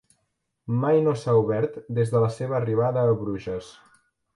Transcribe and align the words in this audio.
Mai 0.85 1.01
no 1.09 1.13
s'ha 1.25 1.37
obert 1.43 1.77
des 2.01 2.17
de 2.17 2.25
la 2.27 2.33
seva 2.41 2.61
arribada 2.65 3.09
a 3.15 3.17
Bruges. 3.25 3.75